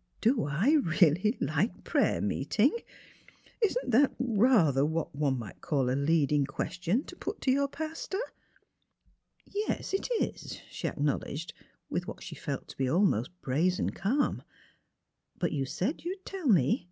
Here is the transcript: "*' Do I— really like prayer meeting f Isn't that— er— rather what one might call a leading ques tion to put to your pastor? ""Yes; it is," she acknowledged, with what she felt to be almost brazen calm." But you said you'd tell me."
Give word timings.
"*' 0.12 0.20
Do 0.22 0.46
I— 0.46 0.72
really 1.00 1.36
like 1.42 1.84
prayer 1.84 2.22
meeting 2.22 2.72
f 2.74 2.84
Isn't 3.62 3.90
that— 3.90 4.12
er— 4.12 4.16
rather 4.38 4.82
what 4.82 5.14
one 5.14 5.38
might 5.38 5.60
call 5.60 5.90
a 5.90 5.94
leading 5.94 6.46
ques 6.46 6.78
tion 6.80 7.04
to 7.04 7.14
put 7.14 7.42
to 7.42 7.50
your 7.50 7.68
pastor? 7.68 8.22
""Yes; 9.44 9.92
it 9.92 10.08
is," 10.22 10.62
she 10.70 10.88
acknowledged, 10.88 11.52
with 11.90 12.08
what 12.08 12.22
she 12.22 12.34
felt 12.34 12.66
to 12.68 12.78
be 12.78 12.88
almost 12.88 13.38
brazen 13.42 13.90
calm." 13.90 14.42
But 15.38 15.52
you 15.52 15.66
said 15.66 16.02
you'd 16.02 16.24
tell 16.24 16.48
me." 16.48 16.88